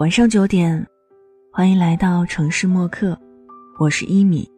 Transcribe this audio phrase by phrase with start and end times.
[0.00, 0.88] 晚上九点，
[1.52, 3.20] 欢迎来到城市默客，
[3.78, 4.50] 我是一米。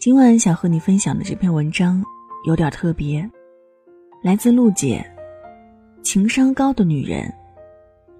[0.00, 2.04] 今晚想和你分享的这篇文章
[2.44, 3.30] 有点特别，
[4.24, 5.08] 来自陆姐。
[6.02, 7.32] 情商高的女人，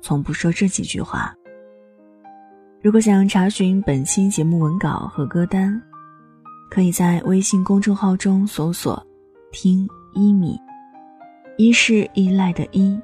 [0.00, 1.34] 从不说这几句话。
[2.80, 5.82] 如果想查询本期节目文稿和歌单，
[6.70, 9.04] 可以在微信公众号中搜索
[9.50, 9.84] “听
[10.14, 10.56] 一米”，
[11.58, 12.96] 一是依赖的依，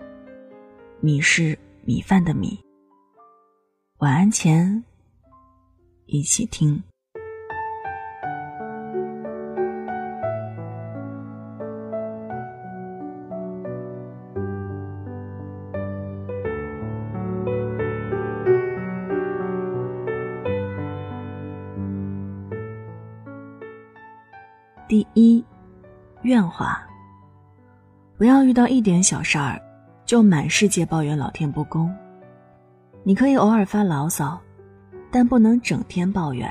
[1.01, 2.57] 米是米饭的米。
[4.01, 4.83] 晚安前，
[6.07, 6.83] 一起听。
[24.89, 25.45] 第一，
[26.23, 26.83] 怨话。
[28.17, 29.61] 不要遇到一点小事儿，
[30.07, 31.95] 就满世界抱怨老天不公。
[33.03, 34.41] 你可以偶尔发牢骚，
[35.11, 36.51] 但不能整天抱怨。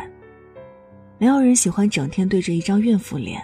[1.18, 3.42] 没有人喜欢整天对着一张怨妇脸。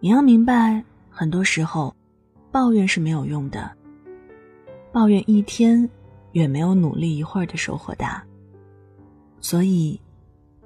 [0.00, 1.94] 你要明白，很多时候，
[2.52, 3.70] 抱怨是没有用的。
[4.92, 5.88] 抱怨一天，
[6.32, 8.22] 远没有努力一会儿的收获大。
[9.40, 10.00] 所以，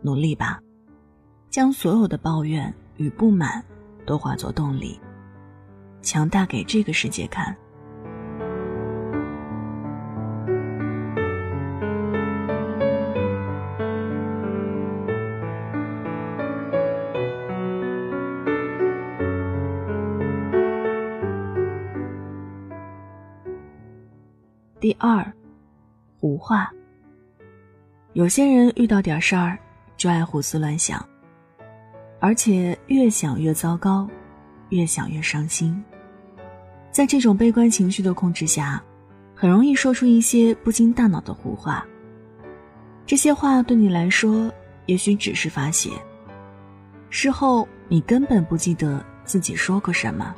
[0.02, 0.60] 努力吧，
[1.50, 2.72] 将所有的抱怨。
[2.98, 3.64] 与不满，
[4.04, 4.98] 都化作动力，
[6.02, 7.56] 强大给这个世界看。
[24.88, 25.22] 第二，
[26.18, 26.72] 胡话。
[28.14, 29.58] 有些人遇到点事儿，
[29.98, 31.06] 就爱胡思乱想。
[32.20, 34.08] 而且越想越糟糕，
[34.70, 35.84] 越想越伤心。
[36.90, 38.82] 在这种悲观情绪的控制下，
[39.34, 41.86] 很容易说出一些不经大脑的胡话。
[43.04, 44.50] 这些话对你来说，
[44.86, 45.90] 也许只是发泄。
[47.10, 50.34] 事后你根本不记得自己说过什么。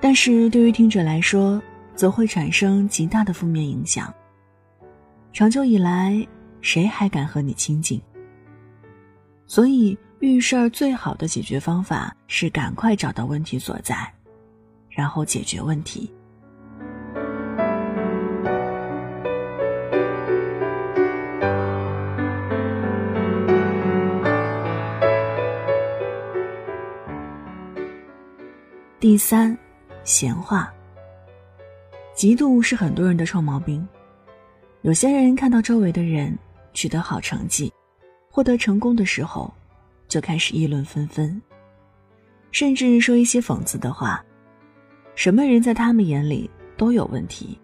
[0.00, 1.60] 但是对于听者来说，
[2.02, 4.12] 则会产生极大的负面影响。
[5.32, 6.26] 长久以来，
[6.60, 8.02] 谁还敢和你亲近？
[9.46, 9.96] 所以。
[10.18, 14.12] 遇事儿最好的解决方法是赶快找到问题所在，
[14.88, 16.12] 然后解决问题。
[29.00, 29.58] 第三，
[30.04, 30.71] 闲话。
[32.22, 33.84] 嫉妒是很多人的臭毛病。
[34.82, 36.38] 有些人看到周围的人
[36.72, 37.72] 取得好成绩，
[38.30, 39.52] 获得成功的时候。
[40.06, 41.42] 就开始议论纷纷，
[42.52, 44.24] 甚至说一些讽刺的话。
[45.16, 47.58] 什么人在他们眼里都有问题。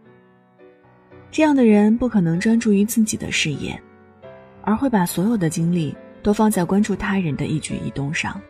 [1.31, 3.81] 这样的人不可能专注于自己的事业，
[4.63, 8.41] 而会把所有的精力都放在关注他人的一举一动上。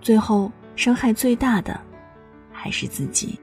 [0.00, 1.80] 最后伤害最大的，
[2.50, 3.38] 还是自己。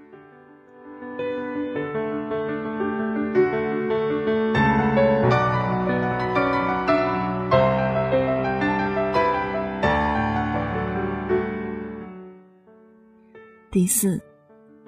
[13.76, 14.18] 第四，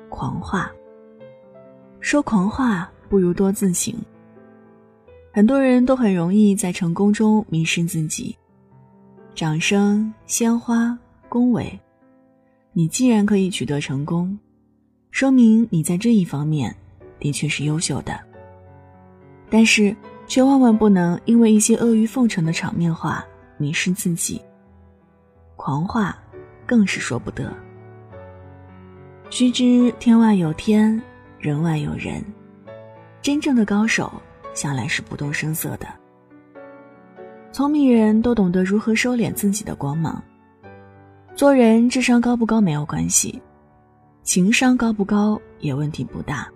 [0.07, 0.71] 狂话。
[1.99, 3.93] 说狂话不如多自省。
[5.33, 8.33] 很多人都很容易在成功中迷失自己。
[9.35, 10.97] 掌声、鲜花、
[11.27, 11.77] 恭维，
[12.71, 14.39] 你既然可以取得成功，
[15.11, 16.73] 说明你在这一方面
[17.19, 18.17] 的确是优秀的。
[19.49, 19.93] 但是，
[20.27, 23.21] 却万万不能因为一些阿谀奉承的场面话
[23.57, 24.41] 迷失自己。
[25.57, 26.17] 狂话，
[26.65, 27.53] 更是说不得。
[29.29, 30.99] 须知天外有天，
[31.37, 32.23] 人外有人。
[33.21, 34.11] 真正的高手
[34.53, 35.87] 向来是不动声色的。
[37.51, 40.23] 聪明人都懂得如何收敛自己的光芒。
[41.35, 43.41] 做人智商高不高没有关系，
[44.23, 46.49] 情商高不高也问题不大。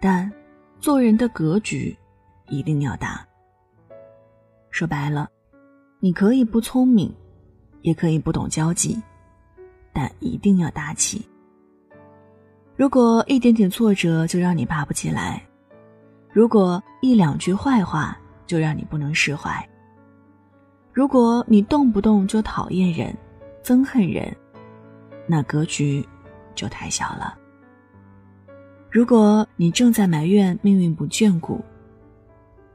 [0.00, 0.30] 但
[0.80, 1.96] 做人的格局
[2.48, 3.24] 一定要大。
[4.70, 5.28] 说白了，
[6.00, 7.14] 你可以不聪明，
[7.82, 9.00] 也可以不懂交际，
[9.92, 11.24] 但一定要大气。
[12.74, 15.46] 如果一点点挫折就让你爬不起来，
[16.32, 19.68] 如果一两句坏话就让你不能释怀，
[20.92, 23.14] 如果你动不动就讨厌人、
[23.62, 24.34] 憎恨人，
[25.26, 26.06] 那格局
[26.54, 27.38] 就太小了。
[28.90, 31.62] 如果你正在埋怨命运不眷顾，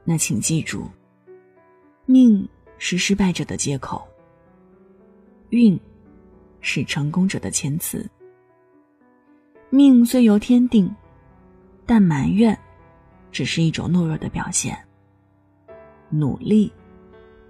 [0.04, 0.88] 那请记住，
[2.06, 2.48] 命
[2.78, 4.06] 是失败者的借口，
[5.50, 5.78] 运
[6.60, 8.08] 是成功者的谦词。
[9.70, 10.90] 命虽由天定，
[11.84, 12.58] 但埋怨
[13.30, 14.74] 只是一种懦弱的表现。
[16.08, 16.72] 努力，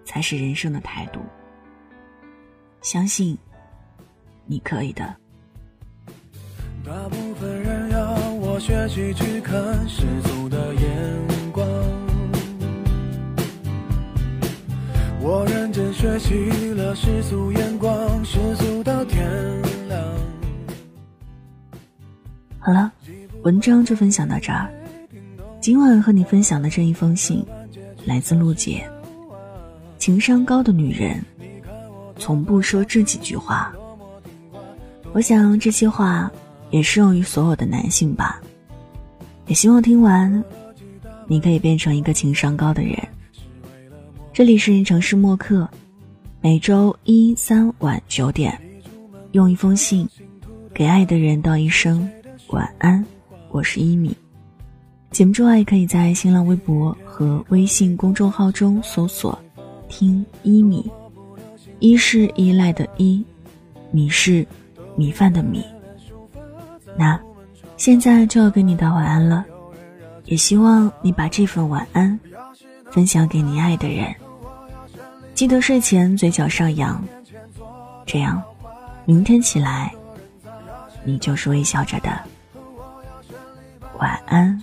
[0.05, 1.21] 才是人生的态度。
[2.81, 3.39] 相信，
[4.47, 5.15] 你可以的。
[6.85, 11.65] 大部分人要我学习去看世俗的眼光，
[15.21, 18.78] 我认真学习了世俗眼光，世俗
[23.49, 24.71] 文章就分享到这儿。
[25.59, 27.43] 今晚和你分享的这一封信，
[28.05, 28.87] 来自陆姐。
[29.97, 31.19] 情商高的女人，
[32.19, 33.73] 从不说这几句话。
[35.15, 36.31] 我想这些话。
[36.71, 38.43] 也适用于所有的男性吧。
[39.47, 40.45] 也希望听完，
[41.27, 42.95] 你可以变成一个情商高的人。
[44.35, 45.67] 这里是城市默客，
[46.43, 48.61] 每周一、三晚九点，
[49.33, 50.07] 用一封信
[50.75, 52.07] 给爱的人道一声
[52.49, 53.03] 晚安。
[53.51, 54.17] 我是一米。
[55.11, 59.39] 节目之外，可以在新浪微博和微信公众号中搜索
[59.89, 60.91] “听一米”，
[61.81, 63.25] 一是依赖的依，
[63.91, 64.47] 米是
[64.97, 65.65] 米饭的米。
[66.97, 67.19] 那，
[67.79, 69.45] 现在就要跟你道晚安了，
[70.27, 72.19] 也希望你把这份晚安
[72.91, 74.15] 分享给你爱的人。
[75.35, 77.03] 记得睡前嘴角上扬，
[78.05, 78.43] 这样，
[79.07, 79.95] 明天起来，
[81.03, 82.11] 你就是微笑着的。
[83.99, 84.63] 晚安，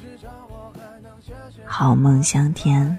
[1.66, 2.98] 好梦香甜。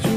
[0.00, 0.15] 出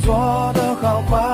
[0.00, 1.33] 做的好坏